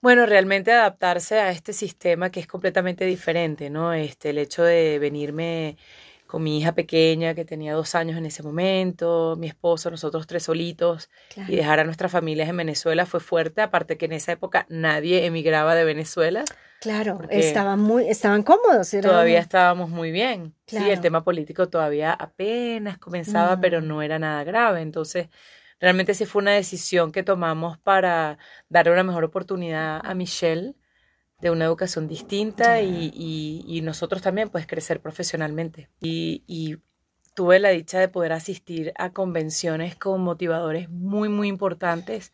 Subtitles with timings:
[0.00, 3.92] Bueno, realmente adaptarse a este sistema que es completamente diferente, ¿no?
[3.92, 5.76] Este, el hecho de venirme
[6.26, 10.42] con mi hija pequeña que tenía dos años en ese momento, mi esposo, nosotros tres
[10.42, 11.08] solitos,
[11.48, 15.24] y dejar a nuestras familias en Venezuela fue fuerte, aparte que en esa época nadie
[15.24, 16.44] emigraba de Venezuela.
[16.80, 18.90] Claro, estaban muy, estaban cómodos.
[18.90, 20.54] Todavía estábamos muy bien.
[20.66, 23.88] Sí, el tema político todavía apenas comenzaba, pero mm.
[23.88, 24.82] no era nada grave.
[24.82, 25.28] Entonces,
[25.80, 28.38] realmente sí fue una decisión que tomamos para
[28.68, 30.74] darle una mejor oportunidad a Michelle
[31.40, 35.90] de una educación distinta y, nosotros también pues crecer profesionalmente.
[36.00, 36.78] Y,
[37.34, 42.32] tuve la dicha de poder asistir a convenciones con motivadores muy, muy importantes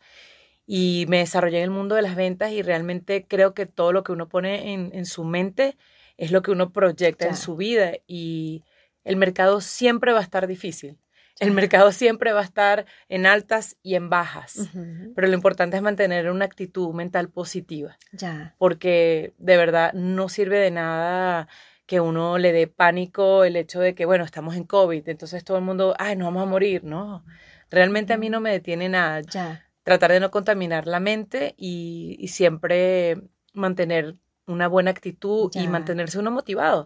[0.65, 4.03] y me desarrollé en el mundo de las ventas y realmente creo que todo lo
[4.03, 5.75] que uno pone en, su mente
[6.15, 8.63] es lo que uno proyecta en su vida y
[9.03, 10.97] el mercado siempre va a estar difícil.
[11.39, 14.69] El mercado siempre va a estar en altas y en bajas,
[15.15, 17.97] pero lo importante es mantener una actitud mental positiva.
[18.11, 18.55] Ya.
[18.59, 21.47] Porque de verdad no sirve de nada
[21.85, 25.57] que uno le dé pánico el hecho de que, bueno, estamos en COVID, entonces todo
[25.57, 26.83] el mundo, ay, nos vamos a morir.
[26.83, 27.25] No,
[27.69, 29.21] realmente a mí no me detiene nada.
[29.21, 29.67] Ya.
[29.83, 33.21] Tratar de no contaminar la mente y, siempre
[33.53, 34.15] mantener
[34.47, 36.85] una buena actitud y mantenerse uno motivado.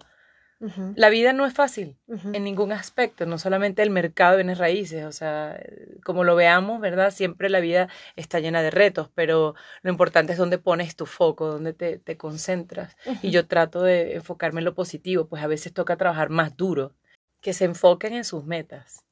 [0.60, 5.06] La vida no es fácil en ningún aspecto, no solamente el mercado de bienes raíces,
[5.06, 5.60] o sea,
[6.04, 7.12] como lo veamos, ¿verdad?
[7.12, 11.48] Siempre la vida está llena de retos, pero lo importante es dónde pones tu foco,
[11.48, 12.98] dónde te, concentras.
[13.22, 16.96] Y yo trato de enfocarme en lo positivo, pues a veces toca trabajar más duro,
[17.40, 19.06] que se enfoquen en sus metas,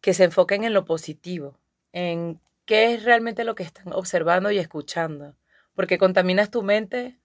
[0.00, 1.56] que se enfoquen en lo positivo,
[1.92, 5.36] en qué es realmente lo que están observando y escuchando,
[5.74, 7.20] porque contaminas tu mente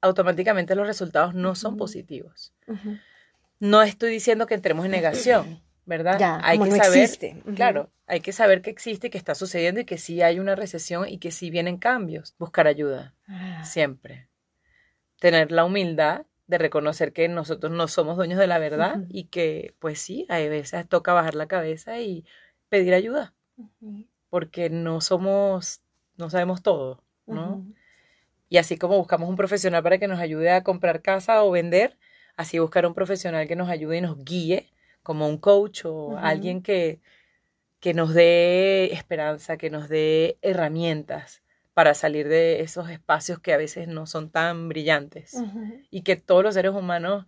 [0.00, 2.52] automáticamente los resultados no son positivos.
[3.58, 6.18] No estoy diciendo que entremos en negación, ¿verdad?
[6.18, 7.42] Ya, hay que saber, existe.
[7.54, 11.08] claro, hay que saber que existe, que está sucediendo y que sí hay una recesión
[11.08, 12.34] y que sí vienen cambios.
[12.38, 13.62] Buscar ayuda, ah.
[13.64, 14.28] siempre.
[15.18, 19.74] Tener la humildad de reconocer que nosotros no somos dueños de la verdad y que,
[19.78, 22.24] pues sí, a veces toca bajar la cabeza y
[22.68, 23.34] pedir ayuda,
[24.30, 25.82] porque no somos,
[26.16, 27.64] no sabemos todo, ¿no?
[28.50, 31.96] Y así como buscamos un profesional para que nos ayude a comprar casa o vender,
[32.36, 34.68] así buscar un profesional que nos ayude y nos guíe,
[35.02, 37.00] como un coach o alguien que,
[37.78, 41.42] que nos dé esperanza, que nos dé herramientas
[41.74, 45.36] para salir de esos espacios que a veces no son tan brillantes
[45.90, 47.26] y que todos los seres humanos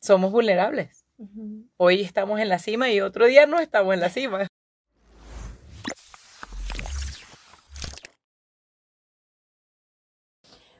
[0.00, 1.04] somos vulnerables.
[1.76, 4.46] Hoy estamos en la cima y otro día no estamos en la cima.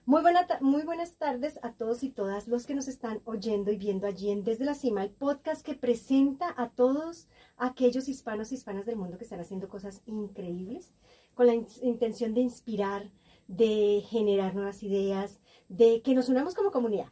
[0.06, 0.22] Muy,
[0.60, 4.30] muy buenas tardes a todos y todas los que nos están oyendo y viendo allí
[4.30, 8.94] en Desde la Cima, el podcast que presenta a todos aquellos hispanos y hispanas del
[8.94, 10.92] mundo que están haciendo cosas increíbles
[11.34, 13.10] con la intención de inspirar,
[13.48, 17.08] de generar nuevas ideas, de que nos unamos como comunidad.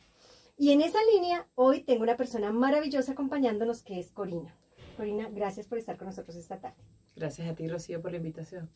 [0.56, 4.56] Y en esa línea, hoy tengo una persona maravillosa acompañándonos que es Corina.
[4.96, 6.80] Corina, gracias por estar con nosotros esta tarde.
[7.16, 8.70] Gracias a ti, Rocío, por la invitación.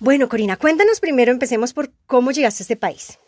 [0.00, 3.20] Bueno, Corina, cuéntanos primero, empecemos por cómo llegaste a este país.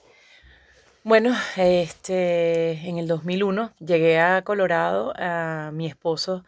[1.04, 6.44] Bueno, este, en el 2001 llegué a Colorado, a mi esposo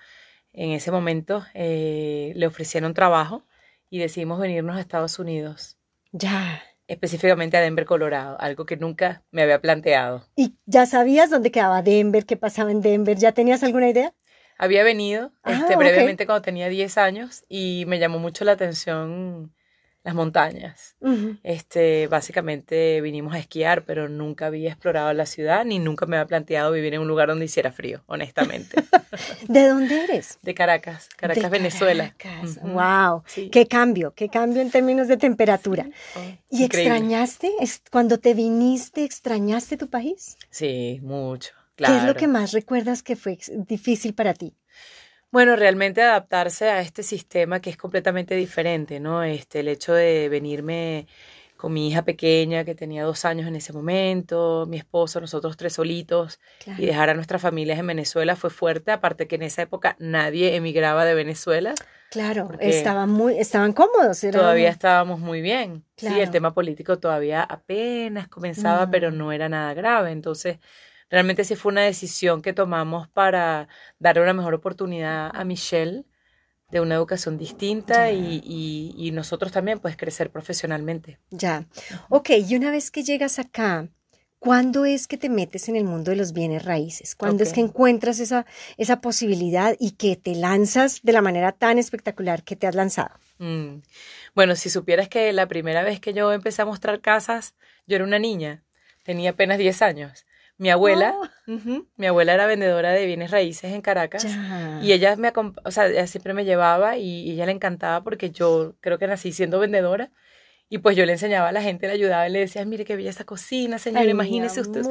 [0.54, 3.42] en ese momento eh, le ofrecieron trabajo
[3.90, 5.76] y decidimos venirnos a Estados Unidos.
[6.10, 6.62] Ya.
[6.88, 10.26] Específicamente a Denver, Colorado, algo que nunca me había planteado.
[10.36, 13.18] ¿Y ya sabías dónde quedaba Denver, qué pasaba en Denver?
[13.18, 14.14] ¿Ya tenías alguna idea?
[14.56, 19.52] Había venido ah, este, brevemente cuando tenía 10 años y me llamó mucho la atención
[20.06, 20.94] las montañas.
[21.42, 26.28] este, básicamente vinimos a esquiar, pero nunca había explorado la ciudad ni nunca me había
[26.28, 28.76] planteado vivir en un lugar donde hiciera frío, honestamente.
[29.48, 30.38] ¿De dónde eres?
[30.42, 32.14] De Caracas, Caracas, Venezuela.
[32.62, 35.88] Wow, qué cambio, qué cambio en términos de temperatura.
[36.14, 37.50] Oh, ¿Y extrañaste
[37.90, 40.36] cuando te viniste, extrañaste tu país?
[40.50, 41.50] Sí, mucho.
[41.74, 41.94] Claro.
[41.94, 44.54] ¿Qué es lo que más recuerdas que fue difícil para ti?
[45.30, 49.22] Bueno, realmente adaptarse a este sistema que es completamente diferente, ¿no?
[49.22, 51.06] Este, el hecho de venirme
[51.56, 55.72] con mi hija pequeña que tenía dos años en ese momento, mi esposo, nosotros tres
[55.72, 56.38] solitos,
[56.78, 60.54] y dejar a nuestras familias en Venezuela fue fuerte, aparte que en esa época nadie
[60.54, 61.74] emigraba de Venezuela.
[62.10, 64.20] Claro, estaban muy, estaban cómodos.
[64.20, 65.84] Todavía estábamos muy bien.
[65.96, 69.18] Sí, el tema político todavía apenas comenzaba, pero mm.
[69.18, 70.12] no era nada grave.
[70.12, 70.58] Entonces,
[71.10, 73.68] realmente sí fue una decisión que tomamos para
[73.98, 76.04] darle una mejor oportunidad a Michelle
[76.70, 81.18] de una educación distinta y, nosotros también pues crecer profesionalmente.
[81.30, 81.66] Ya,
[82.08, 83.88] ok, y una vez que llegas acá,
[84.38, 87.16] ¿Cuándo es que te metes en el mundo de los bienes raíces?
[87.16, 91.78] ¿Cuándo es que encuentras esa, esa posibilidad y que te lanzas de la manera tan
[91.78, 93.18] espectacular que te has lanzado?
[93.38, 93.78] Mm.
[94.34, 97.54] Bueno, si supieras que la primera vez que yo empecé a mostrar casas,
[97.86, 98.62] yo era una niña,
[99.04, 100.25] tenía apenas 10 años.
[100.58, 101.14] Mi abuela,
[101.46, 101.82] oh.
[101.96, 104.26] mi abuela era vendedora de bienes raíces en Caracas
[104.82, 108.98] y ella me o sea, siempre me llevaba y, ella le encantaba porque yo creo
[108.98, 110.10] que nací siendo vendedora
[110.70, 112.96] y pues yo le enseñaba a la gente, le ayudaba y le decía, mire qué
[112.96, 114.82] bella esta cocina, señor, imagínese usted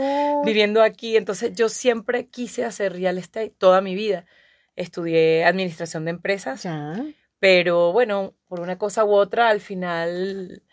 [0.46, 1.18] viviendo aquí.
[1.18, 4.26] Entonces yo siempre quise hacer real estate toda mi vida.
[4.76, 6.68] Estudié administración de empresas,
[7.40, 10.64] pero bueno, por una cosa u otra, al final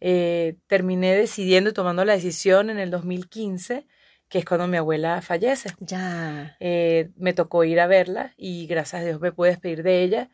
[0.00, 3.86] eh, terminé decidiendo y tomando la decisión en el 2015
[4.28, 5.70] que es cuando mi abuela fallece.
[5.80, 6.56] Ya.
[6.60, 10.30] Eh, me tocó ir a verla y gracias a Dios me pude despedir de ella,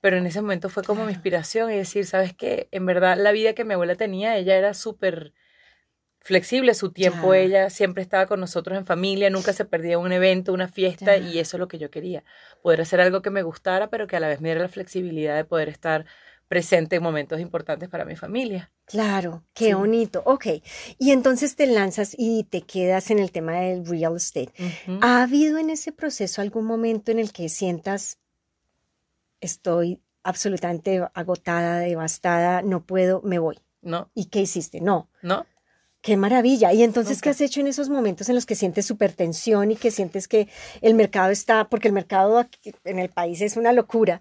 [0.00, 2.68] pero en ese momento fue como mi inspiración y decir, ¿sabes qué?
[2.70, 5.32] En verdad la vida que mi abuela tenía, ella era súper
[6.24, 10.54] flexible, su tiempo, ella siempre estaba con nosotros en familia, nunca se perdía un evento,
[10.54, 12.24] una fiesta y eso es lo que yo quería,
[12.62, 15.36] poder hacer algo que me gustara, pero que a la vez me diera la flexibilidad
[15.36, 16.06] de poder estar
[16.48, 18.70] presente en momentos importantes para mi familia.
[18.84, 20.22] Claro, qué bonito.
[20.26, 20.46] Ok,
[20.98, 24.52] y entonces te lanzas y te quedas en el tema del real estate.
[25.00, 28.18] ¿Ha habido en ese proceso algún momento en el que sientas,
[29.40, 33.58] estoy absolutamente agotada, devastada, no puedo, me voy?
[33.82, 34.10] No.
[34.14, 34.80] ¿Y qué hiciste?
[34.80, 35.08] No.
[35.22, 35.46] No.
[36.00, 36.70] Qué maravilla.
[36.74, 39.90] ¿Y entonces qué has hecho en esos momentos en los que sientes supertensión y que
[39.90, 40.48] sientes que
[40.82, 44.20] el mercado está, porque el mercado aquí, en el país es una locura?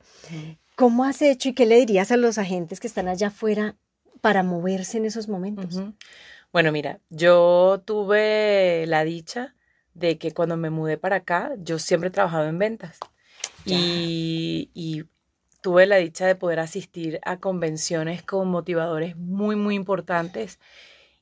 [0.76, 3.76] ¿Cómo has hecho y qué le dirías a los agentes que están allá afuera
[4.22, 5.82] para moverse en esos momentos?
[6.52, 9.56] Bueno, mira, yo tuve la dicha
[9.94, 13.00] de que cuando me mudé para acá, yo siempre he trabajado en ventas.
[13.66, 15.06] Y, y,
[15.62, 20.60] tuve la dicha de poder asistir a convenciones con motivadores muy, muy importantes.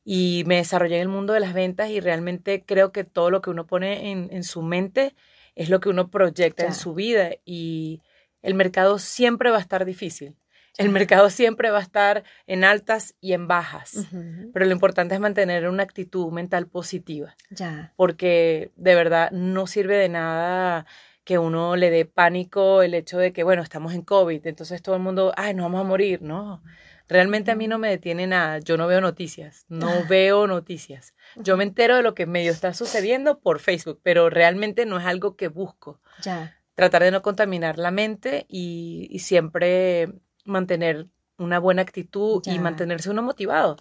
[0.03, 3.41] Y me desarrollé en el mundo de las ventas y realmente creo que todo lo
[3.41, 5.13] que uno pone en, en su mente
[5.55, 7.29] es lo que uno proyecta en su vida.
[7.45, 8.01] Y
[8.41, 10.35] el mercado siempre va a estar difícil.
[10.77, 14.07] El mercado siempre va a estar en altas y en bajas,
[14.53, 17.35] pero lo importante es mantener una actitud mental positiva.
[17.49, 17.93] Ya.
[17.97, 20.85] Porque de verdad no sirve de nada
[21.23, 24.95] que uno le dé pánico el hecho de que, bueno, estamos en COVID, entonces todo
[24.95, 26.21] el mundo, ay, nos vamos a morir.
[26.21, 26.63] No,
[27.07, 28.59] realmente a mí no me detiene nada.
[28.59, 30.05] Yo no veo noticias, no ah.
[30.09, 31.13] veo noticias.
[31.35, 35.05] Yo me entero de lo que medio está sucediendo por Facebook, pero realmente no es
[35.05, 35.99] algo que busco.
[36.23, 36.57] Ya.
[36.81, 40.13] Tratar de no contaminar la mente y, y siempre
[40.45, 41.05] mantener
[41.37, 43.77] una buena actitud y mantenerse uno motivado.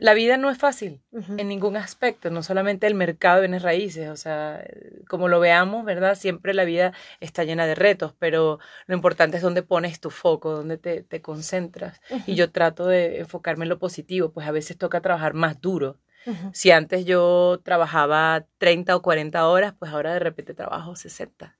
[0.00, 4.08] La vida no es fácil en ningún aspecto, no solamente el mercado de bienes raíces,
[4.08, 4.64] o sea,
[5.06, 6.14] como lo veamos, ¿verdad?
[6.14, 10.52] Siempre la vida está llena de retos, pero lo importante es dónde pones tu foco,
[10.52, 12.00] dónde te, te concentras.
[12.26, 15.98] Y yo trato de enfocarme en lo positivo, pues a veces toca trabajar más duro.
[16.52, 21.57] Si antes yo trabajaba 30 o 40 horas, pues ahora de repente trabajo 60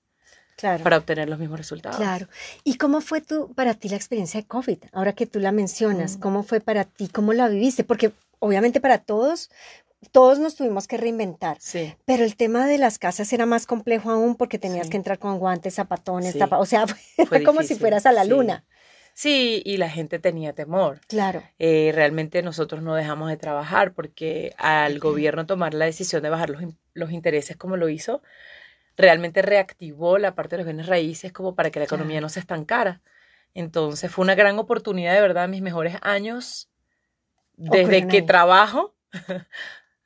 [0.60, 1.96] para obtener los mismos resultados.
[1.96, 2.28] Claro.
[2.64, 4.78] ¿Y cómo fue tu, para ti la experiencia de COVID?
[4.92, 6.20] Ahora que tú la mencionas, mm.
[6.20, 7.08] ¿cómo fue para ti?
[7.08, 7.84] ¿Cómo la viviste?
[7.84, 9.50] Porque obviamente para todos,
[10.12, 11.56] todos nos tuvimos que reinventar.
[11.60, 11.94] Sí.
[12.04, 15.38] Pero el tema de las casas era más complejo aún porque tenías que entrar con
[15.38, 16.86] guantes, zapatones, o sea,
[17.28, 18.64] fue, como si fueras a la luna.
[19.14, 21.00] Sí, y la gente tenía temor.
[21.08, 21.42] Claro.
[21.58, 26.50] Eh, realmente nosotros no dejamos de trabajar porque al gobierno tomar la decisión de bajar
[26.50, 26.62] los,
[26.94, 28.22] los intereses como lo hizo,
[28.98, 32.40] realmente reactivó la parte de los bienes raíces como para que la economía no se
[32.40, 33.00] estancara.
[33.54, 36.68] Entonces fue una gran oportunidad, de verdad, mis mejores años
[37.56, 38.94] desde que trabajo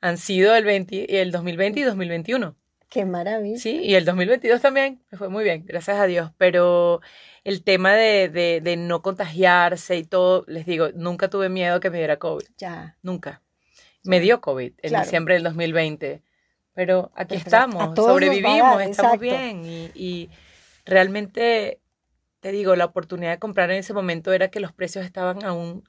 [0.01, 2.55] han sido el, 20, el 2020 y 2021.
[2.87, 3.57] Qué maravilla.
[3.57, 6.31] Sí, y el 2022 también me fue muy bien, gracias a Dios.
[6.37, 7.01] Pero
[7.43, 11.97] el tema de, de, no contagiarse y todo, les digo, nunca tuve miedo que me
[11.97, 12.45] diera COVID.
[12.57, 12.95] Ya.
[13.01, 13.41] Nunca.
[14.03, 16.21] Me dio COVID en diciembre del 2020
[16.73, 19.91] pero aquí estamos, sobrevivimos, estamos bien.
[19.93, 20.29] Y,
[20.85, 21.79] realmente,
[22.39, 25.83] te digo, la oportunidad de comprar en ese momento era que los precios estaban aún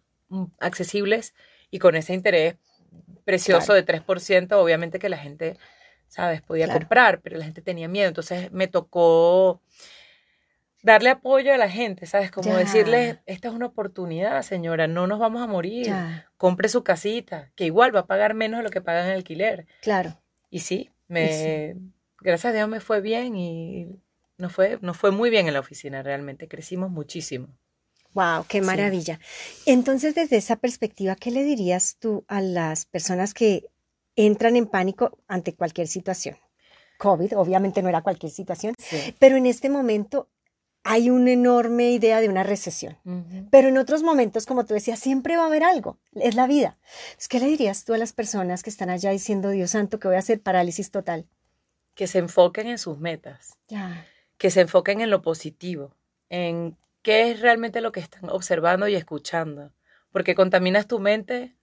[0.60, 1.34] accesibles
[1.70, 2.56] y con ese interés
[3.24, 5.56] precioso de 3%, obviamente que la gente,
[6.08, 6.42] ¿sabes?
[6.42, 9.60] Podía comprar, pero la gente tenía miedo, entonces me tocó
[10.82, 12.30] darle apoyo a la gente, ¿sabes?
[12.30, 15.92] Como decirle, esta es una oportunidad, señora, no nos vamos a morir,
[16.36, 19.66] compre su casita, que igual va a pagar menos de lo que pagan en alquiler.
[19.80, 20.20] Claro.
[20.54, 21.74] Y sí, me,
[22.20, 23.88] gracias a Dios me fue bien y
[24.38, 27.48] nos fue, nos fue muy bien en la oficina, realmente crecimos muchísimo.
[28.12, 29.18] Wow, qué maravilla.
[29.66, 33.64] Entonces, desde esa perspectiva, ¿qué le dirías tú a las personas que
[34.14, 36.36] entran en pánico ante cualquier situación?
[36.98, 38.76] COVID, obviamente no era cualquier situación,
[39.18, 40.28] pero en este momento
[40.84, 42.98] hay una enorme idea de una recesión.
[43.50, 45.98] Pero en otros momentos, como tú decías, siempre va a haber algo.
[46.14, 46.76] Es la vida.
[47.30, 50.16] ¿Qué le dirías tú a las personas que están allá diciendo, Dios santo, que voy
[50.16, 51.26] a hacer parálisis total?
[51.94, 53.58] Que se enfoquen en sus metas.
[53.68, 54.06] Ya.
[54.36, 55.96] Que se enfoquen en lo positivo,
[56.28, 59.72] en qué es realmente lo que están observando y escuchando.
[60.12, 61.56] Porque contaminas tu mente,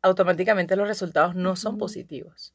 [0.00, 2.54] automáticamente los resultados no son positivos.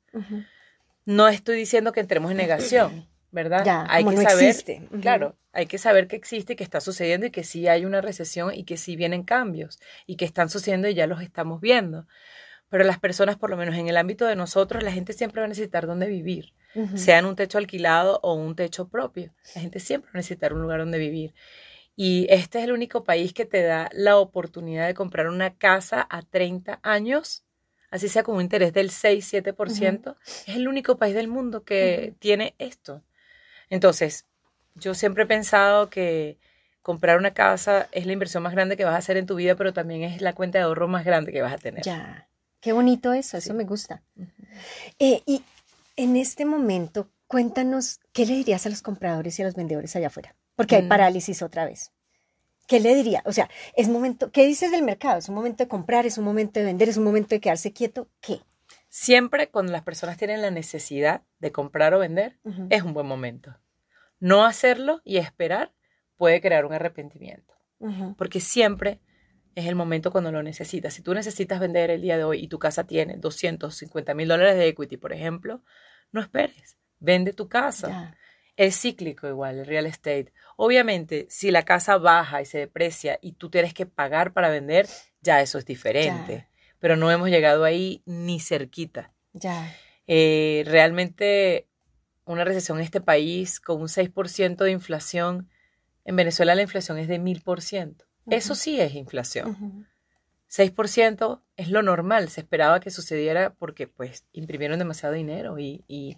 [1.03, 3.63] No estoy diciendo que entremos en negación ¿verdad?
[3.89, 4.55] hay que saber,
[5.01, 8.53] claro, hay que saber que existe, que está sucediendo y que sí hay una recesión
[8.53, 12.07] y que sí vienen cambios y que están sucediendo y ya los estamos viendo.
[12.69, 15.45] Pero las personas, por lo menos en el ámbito de nosotros, la gente siempre va
[15.45, 16.53] a necesitar dónde vivir,
[16.95, 19.33] sea en un techo alquilado o un techo propio.
[19.55, 21.33] La gente siempre va a necesitar un lugar donde vivir.
[21.95, 26.07] Y este es el único país que te da la oportunidad de comprar una casa
[26.09, 27.43] a 30 años,
[27.89, 30.15] así sea con un interés del 6-7%.
[30.47, 33.03] Es el único país del mundo que tiene esto.
[33.69, 34.25] Entonces,
[34.75, 36.37] yo siempre he pensado que
[36.81, 39.55] comprar una casa es la inversión más grande que vas a hacer en tu vida,
[39.55, 41.83] pero también es la cuenta de ahorro más grande que vas a tener.
[41.83, 42.27] Ya,
[42.61, 44.01] qué bonito eso, eso me gusta.
[44.97, 45.43] Eh, y
[45.95, 50.07] en este momento, cuéntanos, ¿qué le dirías a los compradores y a los vendedores allá
[50.07, 50.35] afuera?
[50.55, 50.89] Porque hay mm.
[50.89, 51.91] parálisis otra vez.
[52.67, 53.23] ¿Qué le diría?
[53.25, 55.17] O sea, es momento, ¿qué dices del mercado?
[55.17, 56.05] ¿Es un momento de comprar?
[56.05, 56.87] ¿Es un momento de vender?
[56.87, 58.07] ¿Es un momento de quedarse quieto?
[58.21, 58.41] ¿Qué?
[58.89, 62.39] Siempre cuando las personas tienen la necesidad de comprar o vender,
[62.71, 63.55] es un buen momento.
[64.19, 65.73] No hacerlo y esperar
[66.17, 67.53] puede crear un arrepentimiento.
[68.17, 68.99] Porque siempre
[69.53, 70.93] es el momento cuando lo necesitas.
[70.93, 74.55] Si tú necesitas vender el día de hoy y tu casa tiene 250 mil dólares
[74.55, 75.63] de equity, por ejemplo,
[76.11, 76.77] no esperes.
[76.99, 78.17] Vende tu casa.
[78.55, 80.33] Es cíclico igual el real estate.
[80.57, 84.87] Obviamente, si la casa baja y se deprecia y tú tienes que pagar para vender,
[85.21, 86.48] ya eso es diferente
[86.79, 89.11] pero no hemos llegado ahí ni cerquita.
[89.33, 89.75] Ya.
[90.07, 91.67] Eh, realmente
[92.25, 95.49] una recesión en este país con un 6% de inflación,
[96.05, 98.05] en Venezuela la inflación es de 1000%.
[98.29, 99.87] Eso sí es inflación.
[100.49, 106.15] 6% es lo normal, se esperaba que sucediera porque pues imprimieron demasiado dinero y,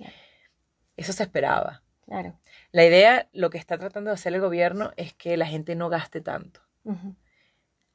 [0.97, 1.81] eso se esperaba.
[2.05, 2.37] Claro.
[2.71, 5.89] La idea, lo que está tratando de hacer el gobierno es que la gente no
[5.89, 6.59] gaste tanto.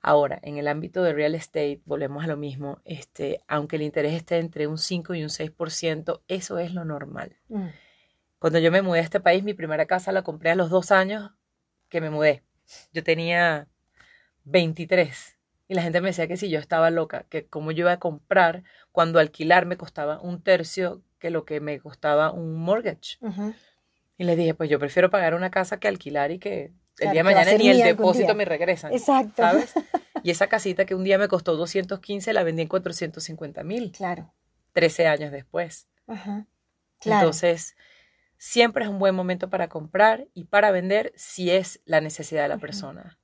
[0.07, 4.15] Ahora, en el ámbito de real estate, volvemos a lo mismo, este, aunque el interés
[4.15, 7.35] esté entre un 5 y un 6%, eso es lo normal.
[7.49, 7.67] Mm.
[8.39, 10.93] Cuando yo me mudé a este país, mi primera casa la compré a los dos
[10.93, 11.33] años
[11.89, 12.45] que me mudé.
[12.93, 13.67] Yo tenía
[14.45, 17.93] 23 y la gente me decía que si yo estaba loca, que cómo yo iba
[17.93, 23.19] a comprar cuando alquilar me costaba un tercio que lo que me costaba un mortgage.
[24.19, 27.21] Y le dije, pues yo prefiero pagar una casa que alquilar y que el día
[27.21, 28.93] de mañana ni el depósito me regresan.
[28.93, 29.43] Exacto.
[29.43, 29.75] ¿Sabes?
[30.23, 33.93] Y esa casita que un día me costó 215 la vendí en 450 mil.
[33.93, 34.33] Claro.
[34.73, 35.87] 13 años después.
[36.09, 36.47] Ajá.
[36.99, 37.21] Claro.
[37.21, 37.77] Entonces,
[38.37, 42.49] siempre es un buen momento para comprar y para vender si es la necesidad de
[42.49, 43.21] la persona.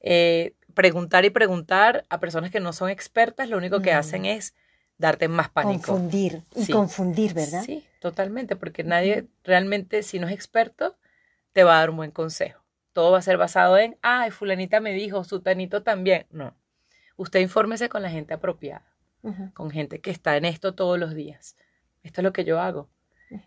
[0.00, 4.54] Eh, preguntar y preguntar a personas que no son expertas, lo único que hacen es
[4.96, 5.92] darte más pánico.
[5.92, 7.64] Confundir y confundir, ¿verdad?
[7.64, 10.96] Sí, totalmente, porque nadie realmente, si no es experto,
[11.58, 12.62] te va a dar un buen consejo.
[12.92, 16.24] Todo va a ser basado en, ay, fulanita me dijo, sutanito también.
[16.30, 16.54] No.
[17.16, 18.86] Usted infórmese con la gente apropiada,
[19.54, 21.56] con gente que está en esto todos los días.
[22.04, 22.88] Esto es lo que yo hago.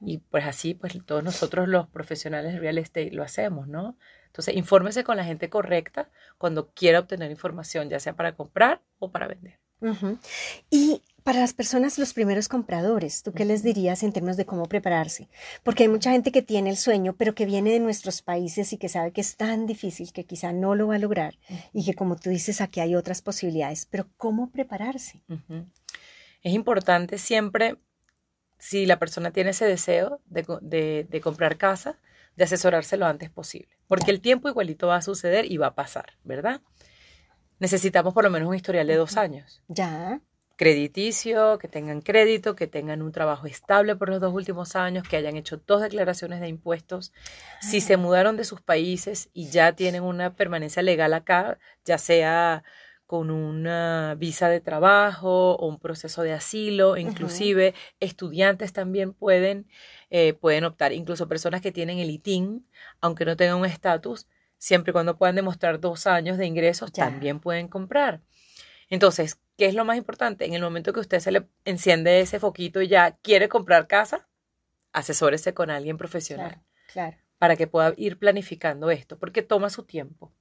[0.01, 3.96] Y pues así, pues todos nosotros los profesionales de real estate lo hacemos, ¿no?
[4.25, 9.10] Entonces, infórmese con la gente correcta cuando quiera obtener información, ya sea para comprar o
[9.10, 9.58] para vender.
[10.70, 14.66] Y para las personas, los primeros compradores, ¿tú qué les dirías en términos de cómo
[14.66, 15.30] prepararse?
[15.63, 18.78] Porque hay mucha gente que tiene el sueño, pero que viene de nuestros países y
[18.78, 21.38] que sabe que es tan difícil que quizá no lo va a lograr
[21.74, 25.22] y que como tú dices, aquí hay otras posibilidades, pero ¿cómo prepararse?
[26.42, 27.78] Es importante siempre,
[28.58, 32.00] si la persona tiene ese deseo de, comprar casa,
[32.36, 35.75] de asesorarse lo antes posible, porque el tiempo igualito va a suceder y va a
[35.75, 36.62] pasar, ¿verdad?
[37.62, 39.62] necesitamos por lo menos un historial de dos años.
[39.68, 40.20] Ya.
[40.62, 45.18] Crediticio, que tengan crédito, que tengan un trabajo estable por los dos últimos años, que
[45.18, 47.13] hayan hecho dos declaraciones de impuestos.
[47.62, 52.63] Si se mudaron de sus países y ya tienen una permanencia legal acá, ya sea
[53.08, 59.65] con una visa de trabajo o un proceso de asilo, inclusive estudiantes también pueden,
[60.12, 62.68] eh, pueden optar, incluso personas que tienen el ITIN,
[63.00, 64.27] aunque no tengan un estatus,
[64.60, 68.22] siempre y cuando puedan demostrar dos años de ingresos, también pueden comprar.
[68.91, 70.46] Entonces, ¿qué es lo más importante?
[70.46, 74.27] En el momento que usted se le enciende ese foquito y ya quiere comprar casa,
[74.91, 76.63] asesórese con alguien profesional.
[76.91, 80.32] claro para que pueda ir planificando esto, porque toma su tiempo.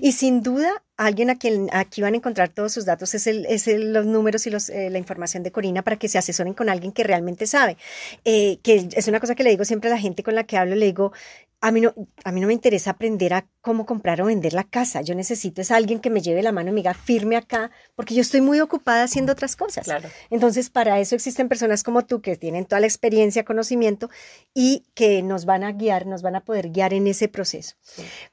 [0.00, 3.46] Y sin duda, alguien a quien aquí van a encontrar todos sus datos es, el,
[3.46, 6.68] es los números y los, eh, la información de Corina para que se asesoren con
[6.70, 7.76] alguien que realmente sabe.
[8.24, 10.56] Eh, que es una cosa que le digo siempre a la gente con la que
[10.56, 11.12] hablo, le digo,
[11.60, 14.62] a mí, no, a mí no me interesa aprender a cómo comprar o vender la
[14.62, 15.02] casa.
[15.02, 18.14] Yo necesito es alguien que me lleve la mano y me diga, firme acá, porque
[18.14, 19.84] yo estoy muy ocupada haciendo otras cosas.
[19.84, 20.08] Claro.
[20.30, 24.08] Entonces, para eso existen personas como tú que tienen toda la experiencia, conocimiento
[24.54, 27.74] y que nos van a guiar, nos van a poder guiar en ese proceso.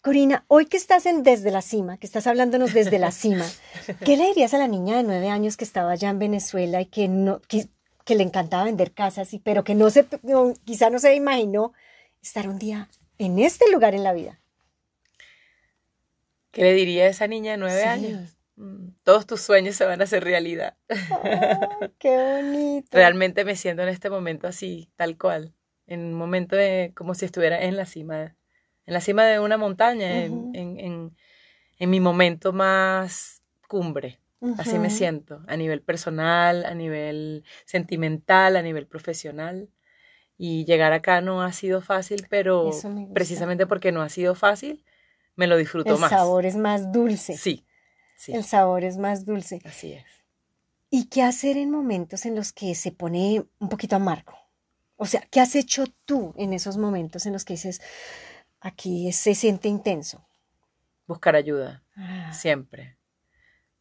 [0.01, 3.46] Corina, hoy que estás en Desde la Cima, que estás hablándonos desde la cima,
[4.05, 6.86] ¿qué le dirías a la niña de nueve años que estaba allá en Venezuela y
[6.86, 7.67] que no, que,
[8.08, 10.05] le encantaba vender casas, y, pero que no se,
[10.63, 11.74] quizá no se imaginó
[12.22, 14.39] estar un día en este lugar en la vida.
[16.51, 18.38] ¿Qué le diría a esa niña de nueve años?
[18.55, 20.77] Mm, todos tus sueños se van a hacer realidad.
[22.00, 22.88] ¡Qué bonito!
[22.91, 25.53] Realmente me siento en este momento así, tal cual.
[25.88, 28.36] En un momento de como si estuviera en la cima,
[28.86, 31.12] en la cima de una montaña, en,
[31.79, 34.19] mi momento más cumbre.
[34.57, 39.69] Así me siento, a nivel personal, a nivel sentimental, a nivel profesional.
[40.37, 42.71] Y llegar acá no ha sido fácil, pero
[43.13, 44.83] precisamente porque no ha sido fácil,
[45.35, 46.11] me lo disfruto más.
[46.11, 47.37] El sabor es más dulce.
[47.37, 47.65] Sí,
[48.27, 49.61] El sabor es más dulce.
[49.65, 50.05] Así es.
[50.89, 54.33] ¿Y qué hacer en momentos en los que se pone un poquito amargo?
[54.97, 57.81] O sea, ¿qué has hecho tú en esos momentos en los que dices,
[58.61, 60.25] aquí se siente intenso?
[61.05, 62.31] Buscar ayuda, ah.
[62.33, 62.97] siempre.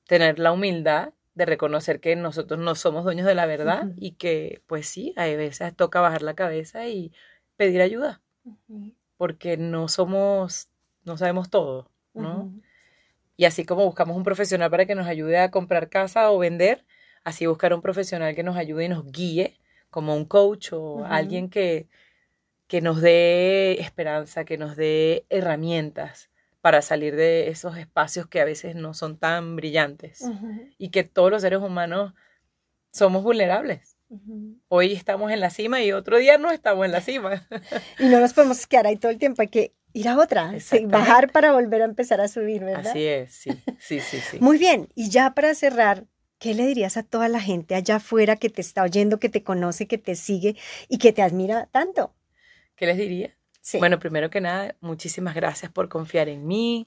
[0.07, 4.63] Tener la humildad de reconocer que nosotros no somos dueños de la verdad y que
[4.67, 7.13] pues sí, a veces toca bajar la cabeza y
[7.57, 8.23] pedir ayuda,
[9.17, 10.69] porque no somos,
[11.05, 12.53] no sabemos todo, ¿no?
[13.37, 16.85] Y así como buscamos un profesional para que nos ayude a comprar casa o vender,
[17.25, 19.59] así buscar un profesional que nos ayude y nos guíe,
[19.91, 21.89] como un coach o alguien que,
[22.69, 26.31] que nos dé esperanza, que nos dé herramientas
[26.65, 30.25] para salir de esos espacios que a veces no son tan brillantes
[30.79, 32.15] y que todos los seres humanos
[32.91, 33.99] somos vulnerables.
[34.69, 37.47] Hoy estamos en la cima y otro día no estamos en la cima.
[37.99, 40.55] y no nos podemos quedar ahí todo el tiempo, hay que ir a otra,
[40.85, 42.93] bajar para volver a empezar a subir, ¿verdad?
[42.93, 44.39] Así es, sí, sí, sí, sí.
[44.41, 46.07] Muy bien, y ya para cerrar,
[46.39, 49.43] ¿qué le dirías a toda la gente allá afuera que te está oyendo, que te
[49.43, 50.57] conoce, que te sigue
[50.89, 52.15] y que te admira tanto?
[52.75, 53.37] ¿Qué les diría?
[53.73, 56.87] Bueno, primero que nada, muchísimas gracias por confiar en mí.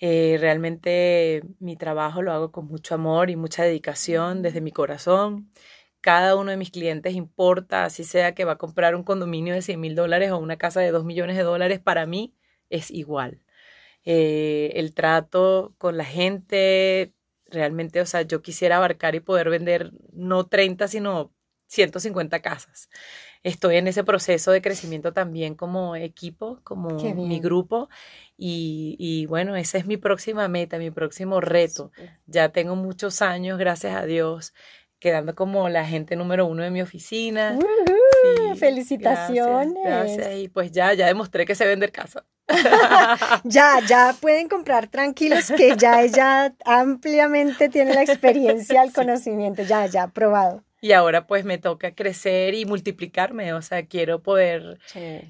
[0.00, 5.52] Eh, realmente mi trabajo lo hago con mucho amor y mucha dedicación desde mi corazón.
[6.00, 9.62] Cada uno de mis clientes importa, así sea que va a comprar un condominio de
[9.62, 12.34] 100 mil dólares o una casa de 2 millones de dólares, para mí
[12.70, 13.40] es igual.
[14.04, 17.14] Eh, el trato con la gente,
[17.46, 21.32] realmente, o sea, yo quisiera abarcar y poder vender no 30, sino
[21.68, 22.88] 150 casas
[23.44, 27.88] estoy en ese proceso de crecimiento también como equipo, como mi grupo.
[28.36, 31.92] Y, bueno, esa es mi próxima meta, mi próximo reto.
[32.26, 34.54] Ya tengo muchos años, gracias a Dios,
[34.98, 37.56] quedando como la gente número uno de mi oficina.
[38.56, 39.74] felicitaciones.
[39.84, 42.24] Gracias, Y pues ya, ya demostré que sé vender casa.
[43.44, 49.86] ya, ya pueden comprar tranquilos que ya ella ampliamente tiene la experiencia, el conocimiento, ya,
[49.86, 54.78] ya, probado y ahora pues me toca crecer y multiplicarme, o sea, quiero poder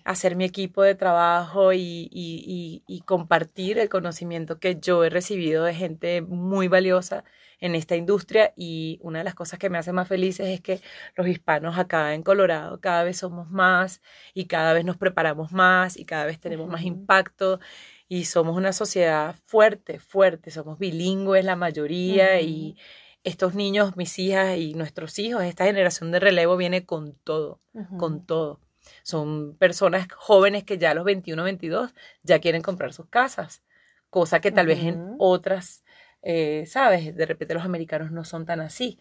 [0.05, 5.63] hacer mi equipo de trabajo y, y, y, compartir el conocimiento que yo he recibido
[5.63, 7.23] de gente muy valiosa
[7.61, 8.53] en esta industria.
[8.57, 10.81] Y una de las cosas que me hace más felices es que
[11.15, 14.03] los hispanos acá en Colorado cada vez somos más
[14.35, 17.61] y cada vez nos preparamos más y cada vez tenemos más impacto.
[18.09, 22.77] Y somos una sociedad fuerte, fuerte, somos bilingües la mayoría y
[23.25, 27.61] estos niños, mis hijas y nuestros hijos, esta generación de relevo viene con todo,
[27.99, 28.61] con todo.
[29.03, 33.63] Son personas jóvenes que ya a los 21, 22 ya quieren comprar sus casas,
[34.11, 35.85] cosa que tal vez en otras,
[36.23, 37.17] eh, ¿sabes?
[37.17, 38.99] De repente los americanos no son tan así.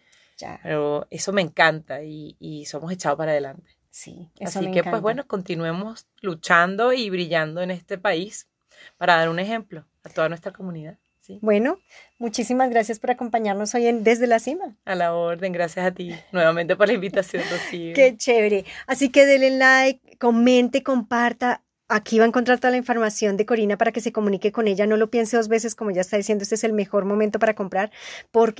[0.62, 3.70] Pero eso me encanta y, somos echados para adelante.
[3.90, 8.48] Sí, Así que pues bueno, continuemos luchando y brillando en este país
[8.96, 10.98] para dar un ejemplo a toda nuestra comunidad.
[11.40, 11.78] Bueno,
[12.18, 14.76] muchísimas gracias por acompañarnos hoy en Desde la Cima.
[14.84, 17.94] A la orden, gracias a ti nuevamente por la invitación, Rocío.
[17.94, 18.64] Qué chévere.
[18.86, 21.62] Así que denle like, comente, comparta.
[21.86, 24.86] Aquí va a encontrar toda la información de Corina para que se comunique con ella.
[24.86, 27.54] No lo piense dos veces, como ya está diciendo, este es el mejor momento para
[27.54, 27.90] comprar.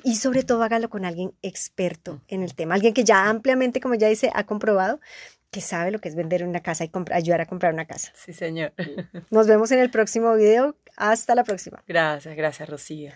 [0.03, 3.95] y sobre todo hágalo con alguien experto en el tema, alguien que ya ampliamente, como
[3.95, 5.01] ya dice, ha comprobado
[5.55, 8.11] que sabe lo que es vender una casa y ayudar a comprar una casa.
[8.17, 8.73] Sí, señor.
[9.31, 10.75] Nos vemos en el próximo video.
[10.97, 11.81] Hasta la próxima.
[11.87, 13.13] Gracias, gracias, Rocío.